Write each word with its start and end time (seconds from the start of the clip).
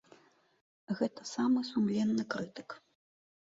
Гэта 1.01 1.27
самы 1.33 1.59
сумленны 1.71 2.23
крытык. 2.35 2.69